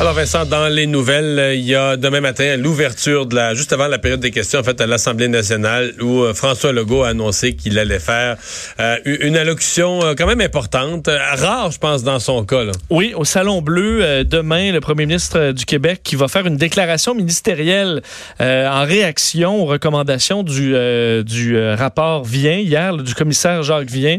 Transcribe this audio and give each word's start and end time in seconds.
Alors 0.00 0.12
Vincent, 0.14 0.44
dans 0.44 0.68
les 0.68 0.86
nouvelles, 0.86 1.40
euh, 1.40 1.54
il 1.56 1.64
y 1.64 1.74
a 1.74 1.96
demain 1.96 2.20
matin 2.20 2.56
l'ouverture 2.56 3.26
de 3.26 3.34
la, 3.34 3.54
juste 3.54 3.72
avant 3.72 3.88
la 3.88 3.98
période 3.98 4.20
des 4.20 4.30
questions, 4.30 4.60
en 4.60 4.62
fait, 4.62 4.80
à 4.80 4.86
l'Assemblée 4.86 5.26
nationale, 5.26 5.92
où 6.00 6.22
euh, 6.22 6.34
François 6.34 6.70
Legault 6.70 7.02
a 7.02 7.08
annoncé 7.08 7.56
qu'il 7.56 7.80
allait 7.80 7.98
faire 7.98 8.36
euh, 8.78 8.96
une 9.04 9.36
allocution 9.36 9.98
quand 10.16 10.28
même 10.28 10.40
importante, 10.40 11.08
rare, 11.08 11.72
je 11.72 11.78
pense, 11.78 12.04
dans 12.04 12.20
son 12.20 12.44
cas. 12.44 12.62
Oui, 12.90 13.12
au 13.16 13.24
Salon 13.24 13.60
Bleu, 13.60 14.22
demain, 14.24 14.70
le 14.70 14.80
premier 14.80 15.04
ministre 15.04 15.50
du 15.50 15.64
Québec 15.64 16.00
qui 16.04 16.14
va 16.14 16.28
faire 16.28 16.46
une 16.46 16.56
déclaration 16.56 17.12
ministérielle 17.14 18.02
en 18.38 18.84
réaction 18.84 19.62
aux 19.62 19.66
recommandations 19.66 20.44
du, 20.44 20.76
rapport 21.76 22.24
Vient, 22.24 22.58
hier, 22.58 22.96
du 22.96 23.14
commissaire 23.14 23.62
Jacques 23.64 23.90
Vient, 23.90 24.18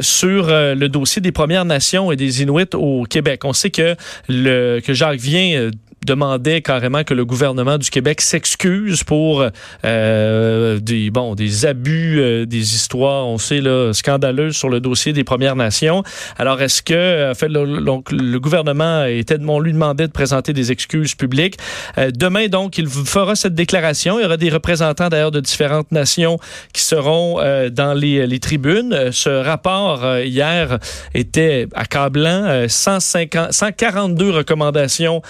sur 0.00 0.48
le 0.48 0.86
dossier 0.86 1.20
des 1.20 1.32
Premières 1.32 1.64
Nations 1.64 2.12
et 2.12 2.16
des 2.16 2.42
Inuits 2.42 2.74
au 2.74 3.04
Québec. 3.04 3.44
On 3.44 3.52
sait 3.52 3.70
que, 3.70 3.96
le, 4.28 4.80
que 4.80 4.92
Jacques 4.92 5.07
vient 5.16 5.58
euh, 5.58 5.70
demandait 6.04 6.62
carrément 6.62 7.04
que 7.04 7.14
le 7.14 7.24
gouvernement 7.24 7.78
du 7.78 7.90
Québec 7.90 8.20
s'excuse 8.20 9.04
pour 9.04 9.44
euh, 9.84 10.80
des 10.80 11.10
bon 11.10 11.34
des 11.34 11.66
abus, 11.66 12.20
euh, 12.20 12.46
des 12.46 12.74
histoires, 12.74 13.26
on 13.26 13.38
sait 13.38 13.60
là 13.60 13.92
scandaleuses 13.92 14.56
sur 14.56 14.68
le 14.68 14.80
dossier 14.80 15.12
des 15.12 15.24
Premières 15.24 15.56
Nations. 15.56 16.02
Alors 16.38 16.62
est-ce 16.62 16.82
que 16.82 17.30
en 17.30 17.34
fait 17.34 17.48
le, 17.48 17.80
donc 17.80 18.12
le 18.12 18.38
gouvernement 18.38 19.04
était 19.04 19.38
on 19.40 19.60
lui 19.60 19.72
demandait 19.72 20.06
de 20.06 20.12
présenter 20.12 20.52
des 20.52 20.72
excuses 20.72 21.14
publiques. 21.14 21.56
demain 21.96 22.48
donc 22.48 22.78
il 22.78 22.86
fera 22.88 23.34
cette 23.34 23.54
déclaration. 23.54 24.18
Il 24.18 24.22
y 24.22 24.26
aura 24.26 24.36
des 24.36 24.50
représentants 24.50 25.08
d'ailleurs 25.08 25.30
de 25.30 25.40
différentes 25.40 25.90
nations 25.92 26.38
qui 26.72 26.82
seront 26.82 27.36
dans 27.70 27.94
les, 27.94 28.26
les, 28.26 28.38
tribunes. 28.38 29.10
Ce 29.12 29.28
rapport 29.28 30.18
hier 30.18 30.78
était 31.14 31.66
accablant. 31.74 32.66
150, 32.68 33.52
142 33.52 34.30
recommandations 34.30 35.22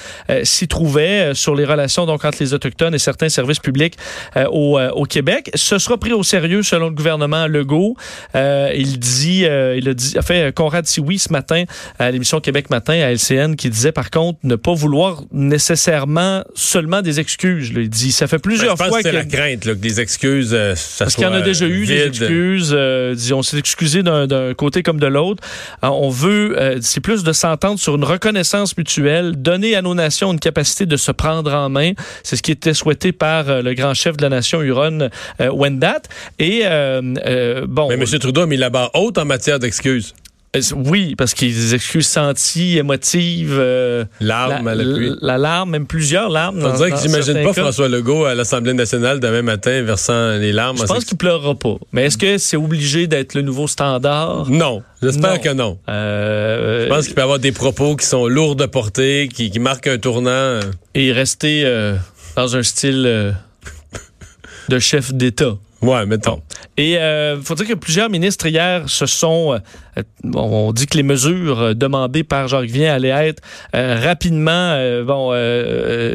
s'y 0.59 0.69
trouvaient 0.69 1.31
euh, 1.31 1.35
sur 1.35 1.55
les 1.55 1.65
relations 1.65 2.07
donc 2.07 2.25
entre 2.25 2.39
les 2.41 2.55
autochtones 2.55 2.95
et 2.95 2.99
certains 2.99 3.29
services 3.29 3.61
publics 3.61 3.95
euh, 4.37 4.47
au, 4.51 4.79
euh, 4.79 4.91
au, 4.91 5.05
Québec. 5.05 5.51
Ce 5.55 5.79
sera 5.79 5.97
pris 5.97 6.13
au 6.13 6.23
sérieux 6.23 6.63
selon 6.63 6.89
le 6.89 6.95
gouvernement 6.95 7.47
Legault. 7.47 7.97
il 8.35 8.99
dit, 8.99 9.45
il 9.45 9.89
a 9.89 9.95
dit, 9.95 10.19
a 10.19 10.23
fait 10.23 10.55
Conrad 10.55 10.87
Sioui 10.87 11.19
ce 11.19 11.33
matin 11.33 11.65
à 11.99 12.11
l'émission 12.11 12.41
Québec 12.41 12.71
Matin 12.71 12.95
à 12.95 13.13
LCN 13.13 13.55
qui 13.57 13.71
disait 13.71 13.93
par 13.93 14.11
contre 14.11 14.39
ne 14.43 14.57
pas 14.57 14.75
vouloir 14.75 15.23
nécessairement 15.33 16.45
seulement 16.55 17.01
des 17.03 17.21
excuses. 17.21 17.73
Là. 17.73 17.81
Il 17.81 17.89
dit 17.89 18.13
ça 18.13 18.27
fait 18.27 18.39
plusieurs 18.39 18.77
ben, 18.77 18.85
je 18.85 18.91
pense 18.91 19.01
fois 19.01 19.11
que 19.11 19.17
la 19.17 19.25
crainte 19.25 19.65
là, 19.65 19.73
que 19.73 19.79
des 19.79 20.01
excuses 20.01 20.51
ça 20.75 21.05
parce 21.05 21.15
qu'il 21.15 21.25
y 21.25 21.27
en 21.27 21.33
a 21.33 21.41
déjà 21.41 21.67
eu 21.67 21.87
des 21.87 22.03
excuses. 22.07 22.77
disons, 23.15 23.39
on 23.39 23.43
s'est 23.43 23.59
excusé 23.59 24.03
d'un 24.03 24.55
côté 24.55 24.83
comme 24.83 25.01
de 25.01 25.07
l'autre. 25.07 25.43
on 25.83 26.11
veut 26.11 26.79
c'est 26.83 27.01
plus 27.01 27.23
de 27.23 27.33
s'entendre 27.33 27.79
sur 27.79 27.95
une 27.95 28.05
reconnaissance 28.05 28.77
mutuelle, 28.77 29.37
donner 29.37 29.75
à 29.75 29.83
nos 29.83 29.95
nations 29.95 30.33
une 30.33 30.39
capacité 30.39 30.48
de 30.51 30.97
se 30.97 31.13
prendre 31.13 31.53
en 31.53 31.69
main. 31.69 31.93
C'est 32.23 32.37
ce 32.37 32.43
qui 32.43 32.53
était 32.53 32.75
souhaité 32.75 33.13
par 33.13 33.49
euh, 33.49 33.63
le 33.63 33.75
grand 33.75 33.95
chef 33.95 34.17
de 34.17 34.23
la 34.23 34.29
nation 34.29 34.61
Huron, 34.63 35.09
euh, 35.41 35.51
Wendat. 35.51 36.03
Et 36.39 36.63
euh, 36.65 37.67
bon. 37.67 37.89
Mais 37.89 37.95
M. 37.95 38.05
Trudeau 38.19 38.43
a 38.43 38.47
mis 38.47 38.57
la 38.57 38.71
barre 38.71 38.91
haute 38.95 39.19
en 39.19 39.25
matière 39.25 39.59
d'excuses. 39.59 40.15
Oui, 40.75 41.15
parce 41.17 41.35
qu'il 41.35 41.55
des 41.55 41.75
excuses 41.75 42.07
senties, 42.07 42.79
émotives. 42.79 43.59
larmes 44.21 44.65
la, 44.65 44.71
à 44.71 44.75
l'appui. 44.75 45.13
La, 45.21 45.39
larme, 45.39 45.71
même 45.71 45.87
plusieurs 45.87 46.29
larmes. 46.29 46.61
On 46.63 46.77
dirait 46.77 46.91
que 46.91 46.99
j'imagine 47.01 47.43
pas 47.43 47.53
François 47.53 47.89
Legault 47.89 48.25
à 48.25 48.35
l'Assemblée 48.35 48.75
nationale 48.75 49.21
demain 49.21 49.43
matin 49.43 49.83
versant 49.83 50.37
les 50.39 50.53
larmes. 50.53 50.79
Je 50.79 50.85
pense 50.85 51.05
qu'il 51.05 51.17
pleurera 51.17 51.55
pas. 51.55 51.77
Mais 51.93 52.07
est-ce 52.07 52.19
que 52.19 52.39
c'est 52.39 52.57
obligé 52.57 53.07
d'être 53.07 53.35
le 53.35 53.43
nouveau 53.43 53.67
standard? 53.67 54.49
Non. 54.51 54.83
J'espère 55.03 55.41
que 55.41 55.53
non. 55.53 55.79
Euh, 55.89 56.85
je 56.85 56.89
pense 56.89 57.07
qu'il 57.07 57.15
peut 57.15 57.21
y 57.21 57.25
avoir 57.25 57.39
des 57.39 57.53
propos 57.53 57.97
qui 57.97 58.07
sont 58.07 58.27
lourds 58.27 58.57
de 58.57 58.67
portée, 58.67 59.29
qui, 59.33 59.51
qui 59.51 59.61
marquent 59.61 59.87
un 59.87 59.99
tournant. 59.99 60.61
Et 60.95 61.13
rester 61.13 61.63
euh, 61.65 61.97
dans 62.37 62.57
un 62.57 62.63
style 62.63 63.05
euh, 63.07 63.33
de 64.69 64.79
chef 64.79 65.13
d'État. 65.15 65.57
Ouais, 65.83 66.05
mettons. 66.07 66.43
Et 66.79 66.93
il 66.93 66.97
euh, 66.97 67.43
faut 67.43 67.57
dire 67.57 67.67
que 67.67 67.75
plusieurs 67.75 68.09
ministres 68.09 68.47
hier 68.47 68.89
se 68.89 69.05
sont, 69.05 69.59
euh, 69.99 70.03
on 70.33 70.73
dit 70.73 70.87
que 70.87 70.97
les 70.97 71.03
mesures 71.03 71.61
euh, 71.61 71.75
demandées 71.75 72.23
par 72.23 72.47
Jacques 72.47 72.71
Vien 72.71 72.95
allaient 72.95 73.09
être 73.09 73.43
rapidement 73.73 74.79
bon 75.05 75.33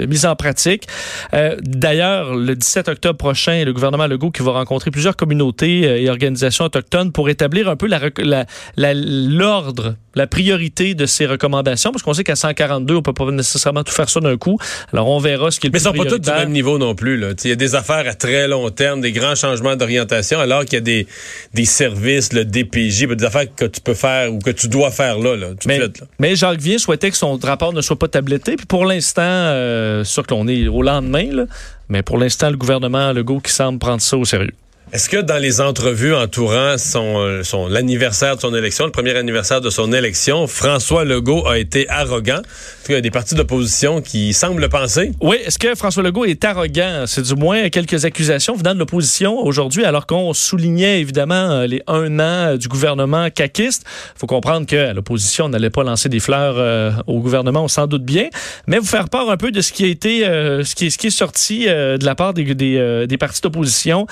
mises 0.08 0.26
en 0.26 0.36
pratique. 0.36 0.88
D'ailleurs, 1.32 2.36
le 2.36 2.56
17 2.56 2.88
octobre 2.88 3.18
prochain, 3.18 3.64
le 3.66 3.74
gouvernement 3.74 4.08
Legault 4.08 4.32
qui 4.32 4.42
va 4.42 4.52
rencontrer 4.52 4.92
plusieurs 4.92 5.16
communautés 5.16 6.04
et 6.04 6.10
organisations 6.10 6.66
autochtones 6.66 7.12
pour 7.12 7.30
établir 7.30 7.68
un 7.70 7.76
peu 7.76 7.88
l'ordre, 7.88 8.46
la, 8.78 8.94
la, 8.94 9.94
la 10.16 10.28
priorité 10.28 10.94
de 10.94 11.06
ces 11.06 11.26
recommandations, 11.26 11.92
parce 11.92 12.04
qu'on 12.04 12.14
sait 12.14 12.24
qu'à 12.24 12.36
142, 12.36 12.96
on 12.96 13.02
peut 13.02 13.14
pas 13.14 13.30
nécessairement 13.32 13.84
tout 13.84 13.94
faire 13.94 14.10
ça 14.10 14.20
d'un 14.20 14.38
coup. 14.38 14.58
Alors 14.92 15.08
on 15.08 15.20
verra 15.20 15.52
ce 15.52 15.60
qui 15.60 15.68
est 15.68 15.70
le 15.70 15.74
Mais 15.74 15.80
ils 15.80 15.84
sont 15.84 15.94
pas 15.94 16.06
tous 16.06 16.20
du 16.20 16.30
même 16.30 16.52
niveau 16.52 16.78
non 16.78 16.96
plus. 16.96 17.22
Il 17.44 17.50
y 17.50 17.54
a 17.54 17.56
des 17.56 17.76
affaires 17.76 18.08
à 18.08 18.14
très 18.14 18.48
long 18.48 18.70
terme, 18.70 19.02
des 19.02 19.12
grands 19.12 19.36
changements 19.36 19.76
d'orientation, 19.76 20.40
alors 20.40 20.66
qu'il 20.66 20.74
y 20.74 20.78
a 20.78 20.82
des, 20.82 21.08
des 21.54 21.66
services, 21.66 22.34
le 22.34 22.46
DPJ, 22.46 23.08
des 23.08 23.26
affaires 23.26 23.54
que 23.56 23.66
tu 23.66 23.82
peux 23.82 23.94
faire 23.94 24.34
ou 24.34 24.40
que 24.40 24.52
tu 24.52 24.68
dois 24.68 24.92
faire 24.92 25.20
là, 25.20 25.36
là 25.36 25.50
tout 25.50 25.68
mais, 25.68 25.78
de 25.78 25.84
suite. 25.84 26.02
Là. 26.02 26.08
Mais 26.20 26.36
Jacques 26.36 26.62
Vien 26.62 26.78
souhaitait 26.78 27.12
que 27.12 27.18
son 27.18 27.38
rapport 27.38 27.74
ne 27.74 27.82
soit 27.82 27.98
pas 27.98 28.08
tabletté. 28.08 28.56
Puis 28.56 28.66
pour 28.66 28.86
l'instant, 28.86 29.22
euh, 29.24 30.04
sûr 30.04 30.26
que 30.26 30.34
l'on 30.34 30.48
est 30.48 30.68
au 30.68 30.82
lendemain, 30.82 31.28
là, 31.32 31.46
mais 31.90 32.02
pour 32.02 32.18
l'instant, 32.18 32.50
le 32.50 32.58
gouvernement 32.58 33.12
Legault 33.12 33.40
qui 33.40 33.52
semble 33.52 33.80
prendre 33.80 34.02
ça 34.02 34.18
au 34.18 34.26
sérieux. 34.26 34.54
Est-ce 34.92 35.10
que 35.10 35.18
dans 35.18 35.38
les 35.38 35.60
entrevues 35.60 36.14
entourant 36.14 36.78
son, 36.78 37.18
euh, 37.18 37.42
son 37.42 37.68
l'anniversaire 37.68 38.36
de 38.36 38.42
son 38.42 38.54
élection, 38.54 38.86
le 38.86 38.92
premier 38.92 39.16
anniversaire 39.16 39.60
de 39.60 39.72
son 39.72 39.92
élection, 39.92 40.46
François 40.46 41.04
Legault 41.04 41.48
a 41.48 41.58
été 41.58 41.90
arrogant? 41.90 42.42
Il 42.88 42.92
y 42.92 42.96
a 42.96 43.02
des 43.02 43.10
partis 43.10 43.34
d'opposition 43.34 44.02
qui 44.02 44.34
semblent 44.34 44.62
le 44.62 44.70
penser. 44.70 45.12
Oui, 45.20 45.38
est-ce 45.44 45.58
que 45.58 45.74
François 45.74 46.04
Legault 46.04 46.26
est 46.26 46.44
arrogant? 46.46 47.06
C'est 47.08 47.24
du 47.24 47.34
moins 47.34 47.70
quelques 47.70 48.06
accusations 48.06 48.56
venant 48.56 48.76
de 48.76 48.80
l'opposition 48.80 49.40
aujourd'hui, 49.40 49.84
alors 49.84 50.06
qu'on 50.06 50.34
soulignait 50.34 51.00
évidemment 51.00 51.34
euh, 51.34 51.66
les 51.66 51.82
un 51.88 52.20
an 52.20 52.56
du 52.56 52.68
gouvernement 52.68 53.30
caquiste. 53.32 53.86
Il 54.16 54.20
faut 54.20 54.28
comprendre 54.28 54.68
que 54.68 54.94
l'opposition 54.94 55.50
n'allait 55.50 55.72
pas 55.72 55.84
lancer 55.84 56.08
des 56.08 56.20
fleurs 56.20 56.56
euh, 56.58 56.92
au 57.08 57.20
gouvernement, 57.20 57.64
on 57.64 57.68
s'en 57.68 57.88
doute 57.88 58.04
bien, 58.04 58.28
mais 58.68 58.78
vous 58.78 58.86
faire 58.86 59.10
part 59.10 59.30
un 59.30 59.38
peu 59.38 59.50
de 59.50 59.62
ce 59.62 59.72
qui 59.72 59.86
a 59.86 59.88
été, 59.88 60.20
ce, 60.20 60.76
qui 60.76 60.86
est, 60.86 61.10
sorti 61.10 61.66
de 61.66 62.06
la 62.06 62.16
part 62.16 62.34
des 62.34 63.18
partis 63.18 63.42
d'opposition 63.42 64.08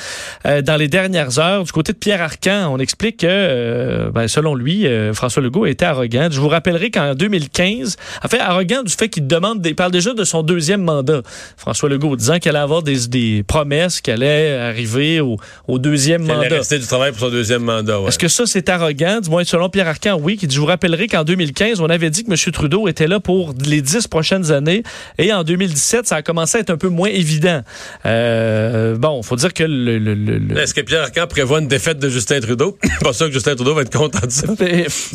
dans 0.72 0.78
les 0.78 0.88
dernières 0.88 1.38
heures. 1.38 1.66
Du 1.66 1.72
côté 1.74 1.92
de 1.92 1.98
Pierre 1.98 2.22
Arcan, 2.22 2.74
on 2.74 2.78
explique 2.78 3.18
que, 3.18 3.28
euh, 3.28 4.09
ben, 4.09 4.30
selon 4.30 4.56
lui, 4.56 4.88
euh, 4.88 5.14
François 5.14 5.44
Legault 5.44 5.66
était 5.66 5.84
arrogant. 5.84 6.30
Je 6.32 6.40
vous 6.40 6.48
rappellerai 6.48 6.92
qu'en 6.92 7.14
2015, 7.14 7.98
en 8.24 8.28
fait, 8.30 8.40
arrogant 8.40 8.82
du 8.82 8.94
fait 8.94 9.09
qu'il 9.09 9.28
demande, 9.28 9.66
il 9.66 9.76
parle 9.76 9.92
déjà 9.92 10.14
de 10.14 10.24
son 10.24 10.44
deuxième 10.44 10.82
mandat. 10.82 11.24
François 11.58 11.90
Legault 11.90 12.16
disant 12.16 12.40
qu'il 12.40 12.52
allait 12.52 12.59
avoir 12.59 12.84
des, 12.84 13.08
des 13.08 13.44
promesses, 13.46 14.00
qu'il 14.00 14.14
allait 14.14 14.54
arriver 14.54 15.20
au, 15.20 15.36
au 15.68 15.78
deuxième 15.78 16.22
mandat. 16.22 16.36
Il 16.36 16.46
allait 16.46 16.58
rester 16.59 16.80
du 16.80 16.88
travail 16.88 17.12
pour 17.12 17.20
son 17.20 17.32
deuxième 17.32 17.64
mandat. 17.64 18.00
Ouais. 18.00 18.08
Est-ce 18.08 18.20
que 18.20 18.30
ça, 18.30 18.46
c'est 18.46 18.70
arrogant? 18.70 19.20
Du 19.20 19.30
moins, 19.30 19.44
selon 19.44 19.68
Pierre 19.68 19.90
Arcan, 19.90 20.18
oui. 20.22 20.38
Qui 20.38 20.48
dit, 20.48 20.56
je 20.56 20.62
vous 20.62 20.68
rappellerai 20.68 21.08
qu'en 21.08 21.26
2015, 21.26 21.82
on 21.82 21.90
avait 21.90 22.09
dit 22.09 22.24
que 22.24 22.32
M. 22.32 22.38
Trudeau 22.53 22.88
était 22.88 23.08
là 23.08 23.20
pour 23.20 23.53
les 23.66 23.82
dix 23.82 24.08
prochaines 24.08 24.53
années. 24.53 24.84
Et 25.18 25.34
en 25.34 25.44
2017, 25.44 26.08
ça 26.08 26.16
a 26.16 26.22
commencé 26.22 26.59
à 26.59 26.62
être 26.62 26.70
un 26.70 26.78
peu 26.78 26.88
moins 26.88 27.09
évident. 27.09 27.62
Euh, 28.06 28.96
bon, 28.96 29.22
faut 29.22 29.36
dire 29.36 29.53
que 29.53 29.66
le, 29.66 30.00
le, 30.00 30.14
le 30.14 30.50
est-ce 30.57 30.73
que 30.73 30.81
Pierre 30.81 31.03
Arcan 31.03 31.28
prévoit 31.28 31.59
une 31.59 31.67
défaite 31.67 32.00
de 32.00 32.09
Justin 32.09 32.39
Trudeau? 32.39 32.78
pas 33.01 33.13
sûr 33.13 33.28
que 33.28 33.34
Justin 33.34 33.56
Trudeau 33.56 33.73
va 33.73 33.81
être 33.81 33.95
content 33.95 34.25
de 34.25 34.31
ça. 34.31 34.47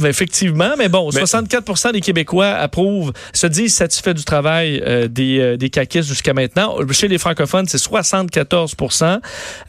Effectivement, 0.06 0.74
mais 0.78 0.88
bon, 0.88 1.10
64% 1.10 1.92
des 1.92 2.00
Québécois 2.00 2.48
approuvent, 2.48 3.12
se 3.32 3.46
disent 3.46 3.74
satisfaits 3.74 4.14
du 4.14 4.24
travail 4.24 4.82
euh, 4.86 5.08
des, 5.08 5.38
euh, 5.38 5.56
des 5.56 5.70
caquistes 5.70 6.08
jusqu'à 6.08 6.32
maintenant. 6.32 6.76
Chez 6.90 7.08
les 7.08 7.18
francophones, 7.18 7.66
c'est 7.68 7.78
74% 7.78 9.20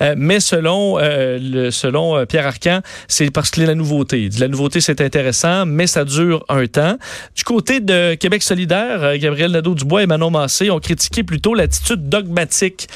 euh, 0.01 0.15
mais 0.18 0.39
selon, 0.39 0.97
le, 0.97 1.69
selon 1.71 2.25
Pierre 2.25 2.47
Arcan, 2.47 2.81
c'est 3.07 3.31
parce 3.31 3.51
que 3.51 3.62
la 3.62 3.75
nouveauté. 3.75 4.30
La 4.39 4.47
nouveauté, 4.47 4.81
c'est 4.81 5.01
intéressant, 5.01 5.65
mais 5.65 5.88
ça 5.88 6.06
dure 6.06 6.45
un 6.50 6.65
temps. 6.68 6.97
Du 7.36 7.44
côté 7.44 7.80
de 7.80 8.15
Québec 8.15 8.44
solidaire, 8.44 9.18
Gabriel 9.18 9.51
Nadeau-Dubois 9.51 10.03
et 10.03 10.07
Manon 10.07 10.30
Massé 10.30 10.69
ont 10.69 10.80
critiqué 10.80 11.24
plutôt 11.24 11.53
l'attitude 11.53 12.07
dogmatique 12.07 12.88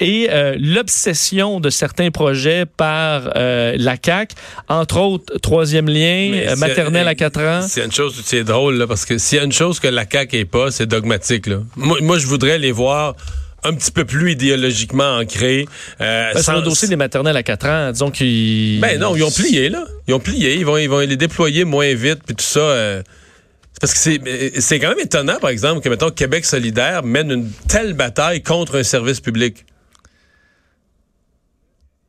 et 0.00 0.28
l'obsession 0.58 1.60
de 1.60 1.70
certains 1.70 2.05
projet 2.10 2.64
par 2.66 3.30
euh, 3.36 3.74
la 3.78 3.96
CAC, 3.96 4.32
entre 4.68 4.98
autres 4.98 5.38
troisième 5.38 5.88
lien, 5.88 6.32
euh, 6.32 6.56
maternelle 6.56 7.08
à 7.08 7.14
4 7.14 7.40
ans. 7.40 7.66
C'est 7.66 7.84
une 7.84 7.92
chose, 7.92 8.20
c'est 8.24 8.44
drôle 8.44 8.76
là, 8.76 8.86
parce 8.86 9.04
que 9.04 9.18
s'il 9.18 9.38
y 9.38 9.40
a 9.40 9.44
une 9.44 9.52
chose 9.52 9.80
que 9.80 9.88
la 9.88 10.04
CAC 10.04 10.34
est 10.34 10.44
pas, 10.44 10.70
c'est 10.70 10.86
dogmatique 10.86 11.46
là. 11.46 11.58
Moi, 11.76 11.98
moi, 12.02 12.18
je 12.18 12.26
voudrais 12.26 12.58
les 12.58 12.72
voir 12.72 13.14
un 13.66 13.74
petit 13.74 13.90
peu 13.90 14.04
plus 14.04 14.32
idéologiquement 14.32 15.18
ancrés. 15.18 15.66
Euh, 16.00 16.32
ben, 16.34 16.42
sur 16.42 16.54
le 16.54 16.62
dossier 16.62 16.88
des 16.88 16.96
maternelles 16.96 17.36
à 17.36 17.42
4 17.42 17.66
ans, 17.66 17.92
disons 17.92 18.10
qu'ils... 18.10 18.80
Ben 18.80 18.98
non, 18.98 19.16
ils 19.16 19.24
ont 19.24 19.30
plié, 19.30 19.68
là. 19.68 19.84
Ils 20.06 20.14
ont 20.14 20.20
plié. 20.20 20.54
Ils 20.54 20.64
vont, 20.64 20.76
ils 20.76 20.88
vont 20.88 21.00
les 21.00 21.16
déployer 21.16 21.64
moins 21.64 21.92
vite, 21.94 22.20
puis 22.24 22.36
tout 22.36 22.44
ça... 22.44 22.60
Euh, 22.60 23.02
Parce 23.80 23.92
que 23.92 23.98
c'est 23.98 24.60
c'est 24.60 24.78
quand 24.78 24.88
même 24.88 25.00
étonnant, 25.00 25.38
par 25.40 25.50
exemple, 25.50 25.80
que, 25.80 25.88
mettons, 25.88 26.10
Québec 26.10 26.44
solidaire 26.44 27.02
mène 27.02 27.30
une 27.30 27.50
telle 27.68 27.94
bataille 27.94 28.42
contre 28.42 28.78
un 28.78 28.82
service 28.84 29.20
public. 29.20 29.66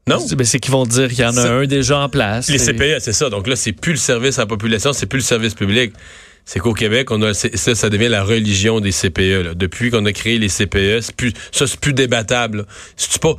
Non? 0.08 0.20
C'est 0.20 0.36
ben, 0.36 0.46
c'est 0.46 0.60
qu'ils 0.60 0.72
vont 0.72 0.86
dire 0.86 1.10
qu'il 1.10 1.20
y 1.20 1.26
en 1.26 1.36
a 1.38 1.42
C'est- 1.42 1.48
un 1.50 1.66
déjà 1.66 2.00
en 2.00 2.10
place. 2.10 2.50
Les 2.50 2.58
CPE, 2.60 3.00
c'est 3.00 3.14
ça. 3.14 3.30
Donc 3.30 3.48
là, 3.48 3.56
c'est 3.56 3.74
plus 3.74 3.92
le 3.94 3.98
service 3.98 4.38
à 4.40 4.44
la 4.44 4.46
population, 4.48 4.94
c'est 4.94 5.06
plus 5.06 5.18
le 5.20 5.24
service 5.24 5.54
public. 5.54 5.92
C'est 6.46 6.60
qu'au 6.60 6.74
Québec, 6.74 7.12
on 7.12 7.22
a 7.24 7.34
c'est- 7.34 7.58
ça, 7.58 7.76
ça 7.76 7.90
devient 7.90 8.08
la 8.08 8.24
religion 8.24 8.80
des 8.80 8.92
CPE. 8.94 9.44
là. 9.44 9.54
Depuis 9.54 9.92
qu'on 9.92 10.06
a 10.06 10.14
créé 10.14 10.38
les 10.40 10.48
CPE, 10.48 11.02
c'est 11.02 11.16
plus, 11.16 11.34
ça 11.52 11.68
c'est 11.68 11.80
plus 11.80 11.92
débattable. 11.94 12.66
tu 12.96 13.20
pas 13.20 13.36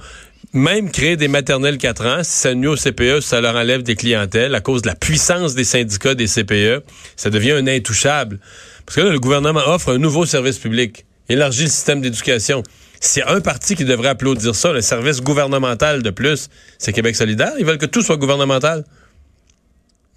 même 0.54 0.90
créer 0.90 1.16
des 1.16 1.28
maternelles 1.28 1.78
4 1.78 2.06
ans, 2.06 2.20
si 2.22 2.32
ça 2.38 2.54
nuit 2.54 2.68
aux 2.68 2.76
CPE, 2.76 3.20
ça 3.20 3.40
leur 3.40 3.54
enlève 3.54 3.82
des 3.82 3.96
clientèles 3.96 4.54
à 4.54 4.60
cause 4.60 4.82
de 4.82 4.88
la 4.88 4.94
puissance 4.94 5.54
des 5.54 5.64
syndicats 5.64 6.14
des 6.14 6.26
CPE, 6.26 6.82
ça 7.16 7.28
devient 7.30 7.52
un 7.52 7.66
intouchable. 7.66 8.38
Parce 8.86 8.96
que 8.96 9.00
là, 9.02 9.10
le 9.10 9.20
gouvernement 9.20 9.60
offre 9.66 9.92
un 9.92 9.98
nouveau 9.98 10.24
service 10.26 10.58
public, 10.58 11.04
élargit 11.28 11.64
le 11.64 11.68
système 11.70 12.00
d'éducation. 12.00 12.62
A 13.24 13.32
un 13.32 13.40
parti 13.40 13.76
qui 13.76 13.84
devrait 13.84 14.08
applaudir 14.08 14.54
ça, 14.54 14.72
le 14.72 14.80
service 14.80 15.20
gouvernemental 15.20 16.02
de 16.02 16.10
plus, 16.10 16.48
c'est 16.78 16.92
Québec 16.92 17.16
solidaire. 17.16 17.52
Ils 17.58 17.64
veulent 17.64 17.78
que 17.78 17.86
tout 17.86 18.02
soit 18.02 18.16
gouvernemental. 18.16 18.84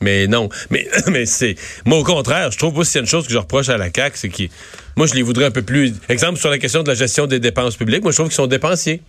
Mais 0.01 0.27
non. 0.27 0.49
Mais, 0.71 0.87
mais 1.07 1.25
c'est. 1.25 1.55
Moi, 1.85 1.99
au 1.99 2.03
contraire, 2.03 2.51
je 2.51 2.57
trouve 2.57 2.77
aussi 2.77 2.99
une 2.99 3.05
chose 3.05 3.27
que 3.27 3.33
je 3.33 3.37
reproche 3.37 3.69
à 3.69 3.77
la 3.77 3.89
CAQ, 3.95 4.17
c'est 4.17 4.29
qu'ils. 4.29 4.49
Moi, 4.97 5.07
je 5.07 5.13
les 5.13 5.21
voudrais 5.21 5.45
un 5.45 5.51
peu 5.51 5.61
plus. 5.61 5.93
Exemple, 6.09 6.39
sur 6.39 6.49
la 6.49 6.57
question 6.57 6.83
de 6.83 6.87
la 6.87 6.95
gestion 6.95 7.27
des 7.27 7.39
dépenses 7.39 7.75
publiques, 7.75 8.01
moi, 8.01 8.11
je 8.11 8.17
trouve 8.17 8.27
qu'ils 8.27 8.35
sont 8.35 8.47
dépensiers. 8.47 9.01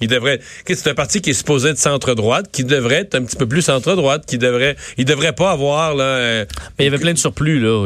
Ils 0.00 0.08
devraient. 0.08 0.40
C'est 0.66 0.88
un 0.88 0.94
parti 0.94 1.20
qui 1.20 1.30
est 1.30 1.34
supposé 1.34 1.70
être 1.70 1.78
centre-droite, 1.78 2.46
qui 2.52 2.64
devrait 2.64 2.96
être 3.00 3.14
un 3.14 3.22
petit 3.22 3.36
peu 3.36 3.46
plus 3.46 3.62
centre-droite, 3.62 4.24
qui 4.26 4.38
devrait. 4.38 4.76
Il 4.98 5.04
devrait 5.04 5.32
pas 5.34 5.50
avoir, 5.50 5.94
là. 5.94 6.04
euh, 6.04 6.44
Mais 6.78 6.84
il 6.84 6.88
y 6.88 6.88
avait 6.88 6.98
plein 7.02 7.12
de 7.12 7.18
surplus, 7.18 7.60
là. 7.60 7.68
On, 7.70 7.84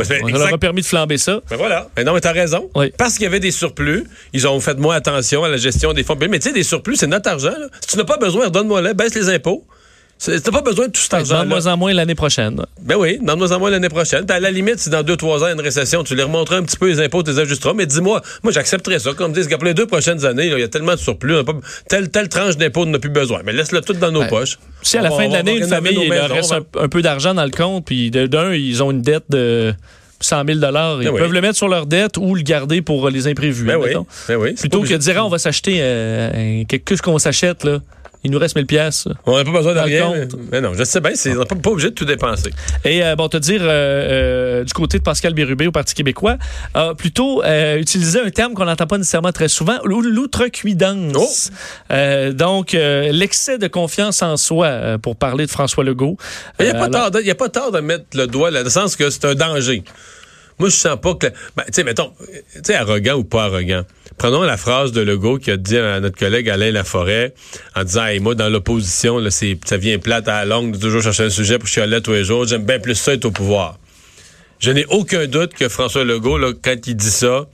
Ouais, 0.00 0.04
on 0.22 0.28
leur 0.28 0.54
a 0.54 0.58
permis 0.58 0.80
de 0.82 0.86
flamber 0.86 1.18
ça. 1.18 1.40
Ben 1.50 1.56
voilà. 1.56 1.88
Mais 1.96 2.04
non, 2.04 2.14
mais 2.14 2.20
t'as 2.20 2.32
raison. 2.32 2.70
Oui. 2.74 2.92
Parce 2.96 3.14
qu'il 3.14 3.24
y 3.24 3.26
avait 3.26 3.40
des 3.40 3.50
surplus, 3.50 4.04
ils 4.32 4.46
ont 4.48 4.58
fait 4.60 4.78
moins 4.78 4.94
attention 4.96 5.44
à 5.44 5.48
la 5.48 5.56
gestion 5.56 5.92
des 5.92 6.02
fonds. 6.04 6.16
Mais 6.18 6.38
tu 6.38 6.48
sais, 6.48 6.54
des 6.54 6.62
surplus, 6.62 6.96
c'est 6.96 7.06
notre 7.06 7.28
argent. 7.28 7.50
Là. 7.58 7.66
Si 7.80 7.88
tu 7.88 7.96
n'as 7.96 8.04
pas 8.04 8.16
besoin, 8.18 8.46
redonne-moi-le, 8.46 8.92
baisse 8.94 9.14
les 9.14 9.28
impôts. 9.28 9.66
T'as 10.22 10.50
pas 10.50 10.60
besoin 10.60 10.88
de 10.88 10.92
tout 10.92 11.00
cet 11.00 11.12
Dans 11.12 11.16
argent. 11.18 11.42
de 11.44 11.48
moins 11.48 11.66
en 11.66 11.76
moins 11.78 11.94
l'année 11.94 12.14
prochaine. 12.14 12.60
Ben 12.82 12.96
oui, 12.98 13.18
dans 13.22 13.36
moins 13.38 13.52
en 13.52 13.58
moins 13.58 13.70
l'année 13.70 13.88
prochaine. 13.88 14.30
À 14.30 14.38
la 14.38 14.50
limite, 14.50 14.78
si 14.78 14.90
dans 14.90 15.02
deux, 15.02 15.16
trois 15.16 15.38
ans, 15.42 15.46
il 15.46 15.48
y 15.48 15.52
a 15.52 15.54
une 15.54 15.60
récession, 15.62 16.04
tu 16.04 16.14
les 16.14 16.22
remonteras 16.24 16.56
un 16.58 16.62
petit 16.62 16.76
peu 16.76 16.88
les 16.88 17.00
impôts, 17.00 17.22
tu 17.22 17.30
les 17.30 17.38
ajusteras. 17.38 17.72
Mais 17.72 17.86
dis-moi, 17.86 18.20
moi, 18.42 18.52
j'accepterais 18.52 18.98
ça. 18.98 19.14
Comme 19.14 19.32
disent, 19.32 19.48
pour 19.48 19.64
les 19.64 19.72
deux 19.72 19.86
prochaines 19.86 20.26
années, 20.26 20.46
il 20.48 20.58
y 20.58 20.62
a 20.62 20.68
tellement 20.68 20.92
de 20.92 20.98
surplus, 20.98 21.36
on 21.36 21.40
a 21.40 21.44
pas- 21.44 21.54
telle, 21.88 22.10
telle 22.10 22.28
tranche 22.28 22.58
d'impôts, 22.58 22.82
on 22.82 22.86
n'a 22.86 22.98
plus 22.98 23.08
besoin. 23.08 23.40
Mais 23.46 23.52
laisse-le 23.54 23.80
tout 23.80 23.94
dans 23.94 24.10
nos 24.12 24.20
Ouais. 24.20 24.28
poches. 24.28 24.58
Si 24.82 24.98
à 24.98 25.02
la 25.02 25.10
On 25.10 25.16
fin 25.16 25.22
va- 25.22 25.28
de 25.28 25.32
l'année, 25.32 25.56
une 25.58 25.66
famille, 25.68 25.98
il 26.02 26.08
leur 26.10 26.28
reste 26.28 26.52
on 26.76 26.80
un, 26.82 26.88
peu 26.88 27.00
d'argent 27.00 27.32
dans 27.32 27.44
le 27.44 27.50
compte, 27.50 27.86
puis 27.86 28.10
d'un, 28.10 28.52
ils 28.52 28.82
ont 28.82 28.90
une 28.90 29.00
dette 29.00 29.24
de 29.30 29.72
100 30.20 30.44
000 30.44 30.58
Ils 30.58 30.60
Ben 30.60 30.98
oui. 31.12 31.18
peuvent 31.18 31.32
le 31.32 31.40
mettre 31.40 31.56
sur 31.56 31.68
leur 31.68 31.86
dette 31.86 32.18
ou 32.18 32.34
le 32.34 32.42
garder 32.42 32.82
pour 32.82 33.08
les 33.08 33.26
imprévus. 33.26 33.64
Ben 33.64 33.76
oui. 33.78 33.90
Ben 34.28 34.54
Plutôt 34.54 34.82
que 34.82 34.92
de 34.92 34.96
dire, 34.98 35.14
Ah, 35.16 35.24
on 35.24 35.30
va 35.30 35.38
s'acheter 35.38 35.78
euh, 35.80 36.62
quelque 36.68 36.90
chose 36.90 37.00
qu'on 37.00 37.18
s'achète, 37.18 37.64
là. 37.64 37.78
Il 38.22 38.30
nous 38.30 38.38
reste 38.38 38.54
1000 38.54 38.66
pièces. 38.66 39.08
On 39.24 39.36
n'a 39.36 39.44
pas 39.44 39.50
besoin 39.50 39.72
de 39.74 39.78
rien. 39.78 40.06
compte. 40.26 40.36
Mais 40.52 40.60
non, 40.60 40.74
je 40.74 40.84
sais 40.84 41.00
bien, 41.00 41.12
c'est- 41.14 41.34
on 41.34 41.38
n'est 41.40 41.46
pas, 41.46 41.54
pas 41.56 41.70
obligé 41.70 41.88
de 41.90 41.94
tout 41.94 42.04
dépenser. 42.04 42.50
Et 42.84 43.02
euh, 43.02 43.16
bon, 43.16 43.28
te 43.28 43.38
dire, 43.38 43.62
euh, 43.62 43.66
euh, 44.60 44.64
du 44.64 44.72
côté 44.74 44.98
de 44.98 45.02
Pascal 45.02 45.32
Bérubé 45.32 45.66
au 45.66 45.72
Parti 45.72 45.94
québécois, 45.94 46.36
a 46.74 46.94
plutôt 46.94 47.42
utilisé 47.78 48.20
un 48.20 48.30
terme 48.30 48.52
qu'on 48.54 48.66
n'entend 48.66 48.86
pas 48.86 48.98
nécessairement 48.98 49.32
très 49.32 49.48
souvent, 49.48 49.78
l'ou- 49.84 50.02
l'outrecuidance. 50.02 51.50
Euh, 51.90 52.32
donc, 52.32 52.72
l'excès 52.72 53.58
de 53.58 53.66
confiance 53.68 54.22
en 54.22 54.36
soi, 54.36 54.98
pour 55.02 55.16
parler 55.16 55.46
de 55.46 55.50
François 55.50 55.84
Legault. 55.84 56.16
Il 56.58 56.64
n'y 56.66 56.70
a, 56.70 56.74
pas 56.74 56.84
alors- 56.84 56.90
tort 56.90 57.10
de- 57.12 57.22
y 57.22 57.30
a 57.30 57.34
pas 57.34 57.48
tort 57.48 57.72
de 57.72 57.80
mettre 57.80 58.04
le 58.14 58.26
doigt 58.26 58.50
là, 58.50 58.60
dans 58.60 58.64
le 58.64 58.70
sens 58.70 58.96
que 58.96 59.08
c'est 59.10 59.24
un 59.24 59.34
danger. 59.34 59.82
Moi, 60.58 60.68
je 60.68 60.74
sens 60.74 60.98
pas 61.00 61.14
que. 61.14 61.26
Ben, 61.56 61.62
tu 61.66 61.72
sais, 61.72 61.84
mettons, 61.84 62.12
tu 62.20 62.60
sais, 62.64 62.74
arrogant 62.74 63.14
ou 63.14 63.24
pas 63.24 63.44
arrogant. 63.44 63.82
Prenons 64.20 64.42
la 64.42 64.58
phrase 64.58 64.92
de 64.92 65.00
Legault 65.00 65.38
qui 65.38 65.50
a 65.50 65.56
dit 65.56 65.78
à 65.78 65.98
notre 65.98 66.18
collègue 66.18 66.50
Alain 66.50 66.70
Laforêt 66.72 67.32
en 67.74 67.84
disant 67.84 68.04
Hey, 68.04 68.20
moi, 68.20 68.34
dans 68.34 68.50
l'opposition, 68.50 69.18
c'est, 69.30 69.58
ça 69.64 69.78
vient 69.78 69.98
plate 69.98 70.28
à 70.28 70.32
la 70.32 70.44
longue 70.44 70.72
de 70.72 70.78
toujours 70.78 71.00
chercher 71.00 71.22
un 71.22 71.30
sujet 71.30 71.58
pour 71.58 71.66
chialer 71.66 72.02
tous 72.02 72.12
les 72.12 72.22
jours. 72.22 72.46
J'aime 72.46 72.66
bien 72.66 72.78
plus 72.78 72.96
ça 72.96 73.14
être 73.14 73.24
au 73.24 73.30
pouvoir. 73.30 73.78
Je 74.58 74.72
n'ai 74.72 74.84
aucun 74.90 75.26
doute 75.26 75.54
que 75.54 75.70
François 75.70 76.04
Legault, 76.04 76.36
là, 76.36 76.52
quand 76.52 76.86
il 76.86 76.96
dit 76.96 77.10
ça, 77.10 77.46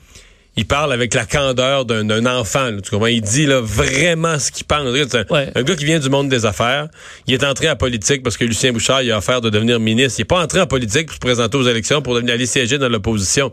il 0.58 0.66
parle 0.66 0.92
avec 0.92 1.12
la 1.12 1.26
candeur 1.26 1.84
d'un, 1.84 2.26
enfant. 2.26 2.70
là, 2.70 2.80
tu 2.82 2.90
comprends? 2.90 3.06
Il 3.08 3.20
dit 3.20 3.44
là, 3.46 3.60
vraiment 3.60 4.38
ce 4.38 4.50
qu'il 4.50 4.64
pense. 4.64 4.80
Un, 4.80 5.24
Ouais. 5.30 5.50
un 5.54 5.62
gars 5.62 5.76
qui 5.76 5.84
vient 5.84 5.98
du 5.98 6.08
monde 6.08 6.28
des 6.28 6.46
affaires. 6.46 6.88
Il 7.26 7.34
est 7.34 7.44
entré 7.44 7.68
en 7.68 7.76
politique 7.76 8.22
parce 8.22 8.36
que 8.36 8.44
Lucien 8.44 8.72
Bouchard 8.72 9.02
il 9.02 9.12
a 9.12 9.18
offert 9.18 9.40
de 9.40 9.50
devenir 9.50 9.78
ministre. 9.80 10.18
Il 10.18 10.22
n'est 10.22 10.26
pas 10.26 10.42
entré 10.42 10.60
en 10.60 10.66
politique 10.66 11.06
pour 11.06 11.14
se 11.16 11.20
présenter 11.20 11.58
aux 11.58 11.68
élections 11.68 12.00
pour 12.00 12.14
devenir 12.14 12.34
aller 12.34 12.46
siéger 12.46 12.78
dans 12.78 12.88
l'opposition. 12.88 13.52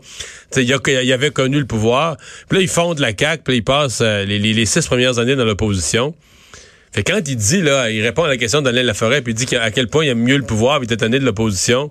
Il, 0.56 0.72
a, 0.72 0.78
il 1.02 1.12
avait 1.12 1.30
connu 1.30 1.58
le 1.58 1.66
pouvoir. 1.66 2.16
Puis 2.48 2.58
là, 2.58 2.62
il 2.62 2.68
fonde 2.68 2.98
la 3.00 3.12
CAQ, 3.16 3.42
puis 3.44 3.52
là, 3.54 3.56
il 3.58 3.64
passe 3.64 3.98
euh, 4.00 4.24
les, 4.24 4.38
les- 4.38 4.54
les 4.54 4.66
six 4.66 4.86
premières 4.86 5.18
années 5.18 5.36
dans 5.36 5.44
l'opposition. 5.44 6.14
Fait 6.92 7.02
que 7.02 7.12
quand 7.12 7.28
il 7.28 7.36
dit, 7.36 7.60
là, 7.60 7.90
il 7.90 8.02
répond 8.02 8.22
à 8.22 8.28
la 8.28 8.36
question 8.36 8.62
d'Alain 8.62 8.82
Laforêt, 8.84 9.20
puis 9.20 9.32
il 9.32 9.36
dit 9.36 9.56
à 9.56 9.70
quel 9.72 9.88
point 9.88 10.04
il 10.04 10.08
aime 10.10 10.20
mieux 10.22 10.36
le 10.36 10.44
pouvoir, 10.44 10.78
puis 10.78 10.86
il 10.88 10.92
était 10.92 11.04
tanné 11.04 11.18
de 11.18 11.24
l'opposition. 11.24 11.90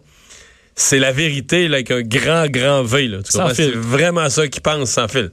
C'est 0.76 1.00
la 1.00 1.12
vérité, 1.12 1.68
là, 1.68 1.76
avec 1.76 1.92
un 1.92 2.02
grand, 2.02 2.48
grand 2.48 2.84
V, 2.84 3.08
là. 3.08 3.18
Tu 3.24 3.32
comprends? 3.38 3.54
C'est 3.54 3.70
vraiment 3.76 4.30
ça 4.30 4.48
qu'il 4.48 4.62
pense 4.62 4.90
sans 4.90 5.08
fil. 5.08 5.32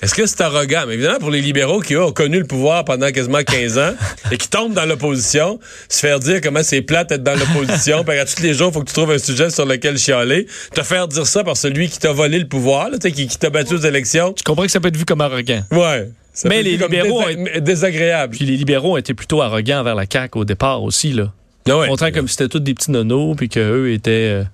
Est-ce 0.00 0.14
que 0.14 0.26
c'est 0.26 0.40
arrogant? 0.42 0.84
Mais 0.86 0.94
évidemment, 0.94 1.18
pour 1.18 1.30
les 1.30 1.40
libéraux 1.40 1.80
qui 1.80 1.94
eux, 1.94 2.04
ont 2.04 2.12
connu 2.12 2.38
le 2.38 2.44
pouvoir 2.46 2.84
pendant 2.84 3.10
quasiment 3.10 3.42
15 3.42 3.78
ans 3.78 3.94
et 4.30 4.36
qui 4.36 4.48
tombent 4.48 4.72
dans 4.74 4.84
l'opposition, 4.84 5.58
se 5.88 5.98
faire 5.98 6.20
dire 6.20 6.40
comment 6.40 6.62
c'est 6.62 6.82
plate 6.82 7.08
d'être 7.08 7.24
dans 7.24 7.34
l'opposition, 7.34 8.04
puis 8.04 8.16
à 8.16 8.24
tous 8.24 8.40
les 8.40 8.54
jours, 8.54 8.68
il 8.68 8.74
faut 8.74 8.80
que 8.82 8.88
tu 8.88 8.94
trouves 8.94 9.10
un 9.10 9.18
sujet 9.18 9.50
sur 9.50 9.66
lequel 9.66 9.98
chialer, 9.98 10.46
te 10.72 10.82
faire 10.82 11.08
dire 11.08 11.26
ça 11.26 11.42
par 11.42 11.56
celui 11.56 11.88
qui 11.88 11.98
t'a 11.98 12.12
volé 12.12 12.38
le 12.38 12.46
pouvoir, 12.46 12.90
là, 12.90 12.98
qui, 12.98 13.26
qui 13.26 13.38
t'a 13.38 13.50
battu 13.50 13.74
aux 13.74 13.78
élections. 13.78 14.34
Je 14.38 14.44
comprends 14.44 14.64
que 14.64 14.70
ça 14.70 14.78
peut 14.78 14.88
être 14.88 14.96
vu 14.96 15.04
comme 15.04 15.20
arrogant. 15.20 15.62
Ouais. 15.72 16.08
Ça 16.32 16.48
Mais 16.48 16.62
les 16.62 16.76
libéraux 16.76 17.24
désa- 17.24 17.60
désagréable. 17.60 18.36
Puis 18.36 18.44
les 18.44 18.56
libéraux 18.56 18.92
ont 18.92 18.98
été 18.98 19.14
plutôt 19.14 19.42
arrogants 19.42 19.80
envers 19.80 19.96
la 19.96 20.04
CAQ 20.08 20.38
au 20.38 20.44
départ 20.44 20.84
aussi, 20.84 21.12
là. 21.12 21.32
Ah 21.68 21.76
ouais. 21.76 21.88
Montrant 21.88 22.12
comme 22.12 22.28
si 22.28 22.34
c'était 22.36 22.48
tous 22.48 22.60
des 22.60 22.72
petits 22.74 22.92
nonos, 22.92 23.34
puis 23.34 23.48
qu'eux 23.48 23.92
étaient 23.92 24.10
euh, 24.10 24.44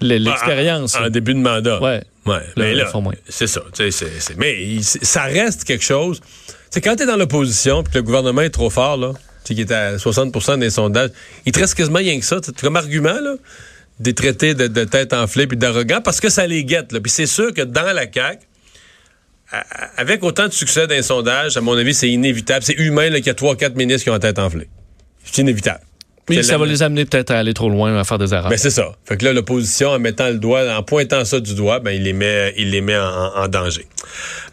l'expérience. 0.00 0.94
En, 0.96 1.04
en 1.06 1.10
début 1.10 1.34
de 1.34 1.38
mandat. 1.40 1.80
Ouais. 1.82 2.02
Ouais, 2.26 2.40
mais 2.56 2.74
là, 2.74 2.84
c'est 3.28 3.46
ça. 3.46 3.62
tu 3.72 3.82
mais 4.36 4.60
il- 4.62 4.82
ça 4.84 5.22
reste 5.24 5.62
quelque 5.64 5.84
chose. 5.84 6.20
C'est 6.70 6.80
quand 6.80 6.96
t'es 6.96 7.06
dans 7.06 7.16
l'opposition 7.16 7.82
puis 7.84 7.92
que 7.92 7.98
le 7.98 8.02
gouvernement 8.02 8.42
est 8.42 8.50
trop 8.50 8.68
fort, 8.70 8.96
là, 8.96 9.12
tu 9.44 9.54
qui 9.54 9.60
est 9.60 9.70
à 9.70 9.96
60% 9.96 10.58
des 10.58 10.70
sondages, 10.70 11.10
il 11.46 11.52
te 11.52 11.60
reste 11.60 11.74
quasiment 11.74 11.98
rien 11.98 12.18
que 12.18 12.24
ça. 12.24 12.40
tu 12.40 12.50
Comme 12.52 12.74
argument, 12.76 13.20
là, 13.20 13.36
des 14.00 14.12
traités 14.12 14.54
de, 14.54 14.66
de 14.66 14.84
tête 14.84 15.12
enflée 15.12 15.46
puis 15.46 15.56
d'arrogant 15.56 16.00
parce 16.02 16.20
que 16.20 16.28
ça 16.28 16.46
les 16.48 16.64
guette. 16.64 16.90
Là. 16.92 17.00
Puis 17.00 17.10
c'est 17.12 17.26
sûr 17.26 17.54
que 17.54 17.62
dans 17.62 17.92
la 17.94 18.10
CAQ, 18.12 18.40
avec 19.96 20.22
autant 20.24 20.48
de 20.48 20.52
succès 20.52 20.86
d'un 20.88 21.02
sondage, 21.02 21.56
à 21.56 21.60
mon 21.60 21.76
avis, 21.76 21.94
c'est 21.94 22.10
inévitable. 22.10 22.64
C'est 22.64 22.74
humain 22.74 23.08
qu'il 23.12 23.26
y 23.26 23.30
a 23.30 23.34
trois, 23.34 23.54
quatre 23.56 23.76
ministres 23.76 24.02
qui 24.04 24.10
ont 24.10 24.14
la 24.14 24.18
tête 24.18 24.38
enflée. 24.40 24.68
C'est 25.24 25.42
inévitable. 25.42 25.80
Oui, 26.28 26.36
C'est 26.36 26.42
ça 26.42 26.58
va 26.58 26.66
les 26.66 26.82
amener 26.82 27.04
peut-être 27.04 27.30
à 27.30 27.38
aller 27.38 27.54
trop 27.54 27.68
loin, 27.70 27.96
à 27.96 28.02
faire 28.04 28.18
des 28.18 28.34
erreurs. 28.34 28.50
ben 28.50 28.58
c'est 28.58 28.70
ça. 28.70 28.92
Fait 29.04 29.16
que 29.16 29.24
là, 29.24 29.32
l'opposition, 29.32 29.90
en 29.90 29.98
mettant 30.00 30.28
le 30.28 30.38
doigt, 30.38 30.62
en 30.76 30.82
pointant 30.82 31.24
ça 31.24 31.38
du 31.38 31.54
doigt, 31.54 31.78
ben 31.78 31.92
il 31.92 32.02
les 32.02 32.12
met, 32.12 32.52
il 32.56 32.70
les 32.72 32.80
met 32.80 32.96
en, 32.98 33.30
en 33.36 33.48
danger. 33.48 33.86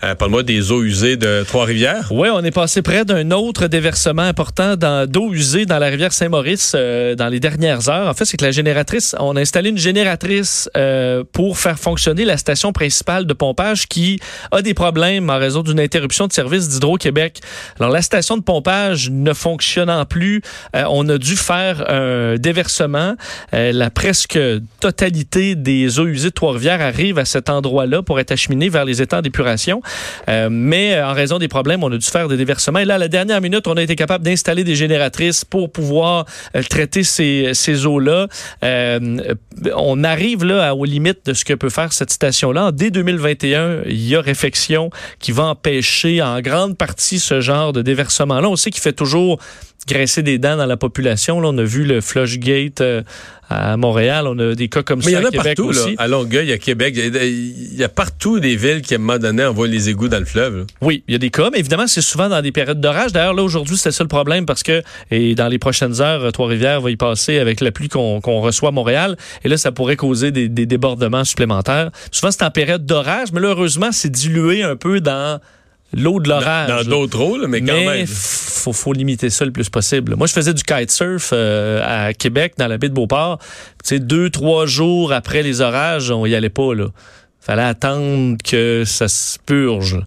Euh, 0.03 0.13
Parle-moi 0.15 0.43
des 0.43 0.71
eaux 0.71 0.83
usées 0.83 1.15
de 1.17 1.43
Trois-Rivières. 1.47 2.09
Oui, 2.11 2.27
on 2.31 2.43
est 2.43 2.51
passé 2.51 2.81
près 2.81 3.05
d'un 3.05 3.31
autre 3.31 3.67
déversement 3.67 4.21
important 4.23 4.75
d'eau 4.75 5.33
usée 5.33 5.65
dans 5.65 5.79
la 5.79 5.87
rivière 5.87 6.11
Saint-Maurice 6.13 6.73
euh, 6.75 7.15
dans 7.15 7.27
les 7.29 7.39
dernières 7.39 7.89
heures. 7.89 8.07
En 8.07 8.13
fait, 8.13 8.25
c'est 8.25 8.37
que 8.37 8.45
la 8.45 8.51
génératrice, 8.51 9.15
on 9.19 9.35
a 9.35 9.41
installé 9.41 9.69
une 9.69 9.77
génératrice 9.77 10.69
euh, 10.77 11.23
pour 11.31 11.57
faire 11.57 11.79
fonctionner 11.79 12.25
la 12.25 12.37
station 12.37 12.71
principale 12.73 13.25
de 13.25 13.33
pompage 13.33 13.87
qui 13.87 14.19
a 14.51 14.61
des 14.61 14.73
problèmes 14.73 15.29
en 15.29 15.37
raison 15.39 15.61
d'une 15.63 15.79
interruption 15.79 16.27
de 16.27 16.33
service 16.33 16.69
d'Hydro-Québec. 16.69 17.39
Alors, 17.79 17.91
la 17.91 18.01
station 18.01 18.37
de 18.37 18.43
pompage 18.43 19.09
ne 19.09 19.33
fonctionnant 19.33 20.05
plus, 20.05 20.41
euh, 20.75 20.83
on 20.89 21.07
a 21.09 21.17
dû 21.17 21.35
faire 21.35 21.62
un 21.88 22.36
déversement. 22.38 23.15
Euh, 23.53 23.72
la 23.72 23.89
presque 23.89 24.39
totalité 24.79 25.55
des 25.55 26.00
eaux 26.00 26.08
usées 26.08 26.29
de 26.29 26.34
Trois-Rivières 26.34 26.82
arrive 26.82 27.20
à 27.20 27.25
cet 27.25 27.50
endroit-là 27.50 28.01
pour 28.01 28.20
être 28.20 28.32
acheminée 28.32 28.70
vers 28.70 28.86
les 28.86 29.01
étangs 29.01 29.22
d'épuration. 29.22 29.82
Euh, 30.29 30.50
mais 30.51 30.96
euh, 30.96 31.08
en 31.08 31.13
raison 31.13 31.39
des 31.39 31.48
problèmes, 31.48 31.84
on 31.84 31.91
a 31.91 31.98
dû 31.98 32.05
faire 32.05 32.27
des 32.27 32.38
déversements. 32.38 32.79
Et 32.79 32.86
là, 32.86 32.96
à 32.96 32.98
la 32.98 33.08
dernière 33.08 33.41
minute, 33.41 33.67
on 33.67 33.77
a 33.77 33.82
été 33.82 33.96
capable 33.96 34.24
d'installer 34.24 34.63
des 34.63 34.75
génératrices 34.75 35.46
pour 35.46 35.72
pouvoir 35.72 36.25
traiter 36.70 37.03
ces, 37.03 37.51
ces 37.53 37.86
eaux-là. 37.86 38.27
On 39.75 40.03
arrive 40.03 40.43
là 40.43 40.75
aux 40.75 40.86
limites 40.86 41.25
de 41.25 41.34
ce 41.34 41.46
que 41.46 41.53
peut 41.53 41.70
faire 41.70 41.93
cette 41.93 42.12
station-là. 42.12 42.72
Dès 42.72 42.91
2021, 42.91 43.82
il 43.86 44.08
y 44.08 44.15
a 44.15 44.22
réfection 44.22 44.89
qui 45.20 45.32
va 45.32 45.43
empêcher 45.43 46.22
en 46.22 46.41
grande 46.41 46.77
partie 46.77 47.20
ce 47.20 47.41
genre 47.41 47.74
de 47.74 47.82
déversement-là. 47.82 48.50
On 48.50 48.55
sait 48.55 48.72
qu'il 48.72 48.82
fait 48.82 48.93
toujours 48.93 49.39
graisser 49.87 50.23
des 50.23 50.37
dents 50.37 50.57
dans 50.57 50.65
la 50.65 50.77
population. 50.77 51.39
Là, 51.41 51.49
on 51.49 51.57
a 51.57 51.63
vu 51.63 51.83
le 51.83 51.99
Flushgate 52.01 52.81
euh, 52.81 53.01
à 53.49 53.75
Montréal. 53.77 54.25
On 54.27 54.37
a 54.39 54.55
des 54.55 54.67
cas 54.69 54.81
comme 54.83 54.99
Mais 54.99 55.05
il 55.05 55.09
y 55.11 55.13
ça 55.13 55.19
en 55.21 55.25
a 55.25 55.29
Québec 55.31 55.57
partout, 55.57 55.71
là. 55.71 55.81
À 55.97 56.07
Longueuil, 56.07 56.51
à 56.53 56.57
Québec. 56.57 56.93
Il 56.97 57.13
y 57.13 57.17
a- 57.17 57.23
il 57.25 57.75
y, 57.79 57.83
a 57.83 57.89
partout 57.89 58.39
des 58.39 58.55
villes 58.55 58.81
qui, 58.81 58.93
à 58.93 58.97
un 58.97 58.99
moment 59.01 59.17
donné, 59.19 59.43
envoient 59.45 59.67
les 59.67 59.89
égouts 59.89 60.07
dans 60.07 60.19
le 60.19 60.25
fleuve. 60.25 60.57
là. 60.59 60.63
Oui, 60.81 61.03
il 61.07 61.11
y 61.11 61.15
a 61.15 61.17
des 61.17 61.29
cas, 61.29 61.49
mais 61.51 61.59
évidemment, 61.59 61.87
c'est 61.87 62.01
souvent 62.01 62.29
dans 62.29 62.41
des 62.41 62.51
périodes 62.51 62.79
d'orage. 62.79 63.11
D'ailleurs, 63.11 63.33
là, 63.33 63.43
aujourd'hui, 63.43 63.75
c'était 63.77 63.91
ça 63.91 64.03
le 64.03 64.07
problème 64.07 64.45
parce 64.45 64.63
que 64.63 64.81
et 65.11 65.35
dans 65.35 65.47
les 65.47 65.59
prochaines 65.59 66.01
heures, 66.01 66.31
Trois-Rivières 66.31 66.81
va 66.81 66.89
y 66.91 66.95
passer 66.95 67.39
avec 67.39 67.59
la 67.61 67.71
pluie 67.71 67.89
qu'on 67.89 68.21
qu'on 68.21 68.39
reçoit 68.41 68.69
à 68.69 68.71
Montréal. 68.71 69.17
Et 69.43 69.49
là, 69.49 69.57
ça 69.57 69.71
pourrait 69.71 69.97
causer 69.97 70.31
des, 70.31 70.47
des 70.49 70.65
débordements 70.65 71.23
supplémentaires. 71.25 71.91
Souvent, 72.11 72.31
c'est 72.31 72.43
en 72.43 72.51
période 72.51 72.85
d'orage, 72.85 73.31
mais 73.33 73.41
là, 73.41 73.49
heureusement, 73.49 73.91
c'est 73.91 74.11
dilué 74.11 74.63
un 74.63 74.75
peu 74.75 75.01
dans 75.01 75.39
l'eau 75.95 76.19
de 76.19 76.29
l'orage. 76.29 76.67
Dans 76.69 76.83
d'autres 76.83 77.38
là, 77.38 77.47
mais 77.47 77.59
quand 77.62 77.73
Mais 77.73 77.85
même. 78.00 78.07
faut, 78.07 78.73
faut 78.73 78.93
limiter 78.93 79.29
ça 79.29 79.45
le 79.45 79.51
plus 79.51 79.69
possible. 79.69 80.15
Moi, 80.15 80.27
je 80.27 80.33
faisais 80.33 80.53
du 80.53 80.63
kitesurf 80.63 81.29
euh, 81.33 81.81
à 82.07 82.13
Québec, 82.13 82.53
dans 82.57 82.67
la 82.67 82.77
baie 82.77 82.89
de 82.89 82.93
Beauport. 82.93 83.39
Tu 83.39 83.45
sais, 83.83 84.00
deux, 84.00 84.29
trois 84.29 84.65
jours 84.65 85.12
après 85.13 85.43
les 85.43 85.62
orages, 85.62 86.12
on 86.12 86.25
y 86.25 86.35
allait 86.35 86.50
pas, 86.50 86.73
là. 86.73 86.88
Fallait 87.39 87.62
attendre 87.63 88.38
que 88.43 88.83
ça 88.85 89.07
se 89.07 89.38
purge. 89.45 90.00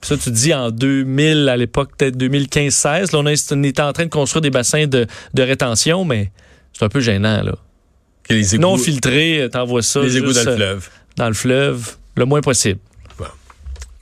Puis 0.00 0.08
ça, 0.08 0.16
tu 0.16 0.24
te 0.24 0.30
dis 0.30 0.54
en 0.54 0.70
2000, 0.70 1.48
à 1.48 1.56
l'époque, 1.56 1.90
peut-être 1.98 2.16
2015-16, 2.16 3.12
là, 3.12 3.18
on, 3.18 3.26
est- 3.26 3.52
on 3.52 3.62
était 3.64 3.82
en 3.82 3.92
train 3.92 4.04
de 4.04 4.10
construire 4.10 4.42
des 4.42 4.50
bassins 4.50 4.86
de, 4.86 5.06
de 5.34 5.42
rétention, 5.42 6.04
mais 6.04 6.30
c'est 6.72 6.84
un 6.84 6.88
peu 6.88 7.00
gênant, 7.00 7.42
là. 7.42 7.54
Les 8.30 8.54
égouts, 8.54 8.62
Non 8.62 8.76
filtré, 8.76 9.48
t'envoies 9.52 9.82
ça 9.82 10.00
les 10.02 10.16
égouts 10.16 10.32
juste, 10.32 10.44
dans 10.44 10.50
le 10.50 10.54
euh, 10.54 10.56
fleuve. 10.56 10.88
dans 11.16 11.28
le 11.28 11.34
fleuve, 11.34 11.96
le 12.16 12.24
moins 12.24 12.40
possible. 12.40 12.78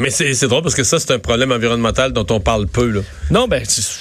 Mais 0.01 0.11
c'est 0.11 0.49
drôle 0.49 0.63
parce 0.63 0.75
que 0.75 0.83
ça, 0.85 0.99
c'est 0.99 1.13
un 1.13 1.19
problème 1.19 1.53
environnemental 1.53 2.13
dont 2.13 2.27
on 2.31 2.41
parle 2.41 2.67
peu. 2.67 2.91
là. 2.91 3.01
Non, 3.31 3.47
ben, 3.49 3.63
c'est- 3.67 4.01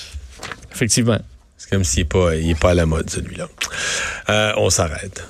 effectivement. 0.74 1.20
C'est 1.58 1.70
comme 1.70 1.84
s'il 1.84 2.02
n'est 2.04 2.10
pas, 2.10 2.36
il 2.36 2.50
est 2.50 2.60
pas 2.60 2.72
à 2.72 2.74
la 2.74 2.86
mode, 2.86 3.10
celui-là. 3.10 3.48
Euh, 4.30 4.54
on 4.58 4.70
s'arrête. 4.70 5.24